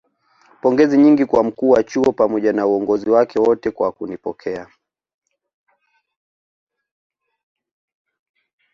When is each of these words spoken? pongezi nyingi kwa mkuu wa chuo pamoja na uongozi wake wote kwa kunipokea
pongezi 0.61 0.97
nyingi 0.97 1.25
kwa 1.25 1.43
mkuu 1.43 1.69
wa 1.69 1.83
chuo 1.83 2.11
pamoja 2.11 2.53
na 2.53 2.65
uongozi 2.65 3.09
wake 3.09 3.39
wote 3.39 3.71
kwa 3.71 3.91
kunipokea 3.91 4.67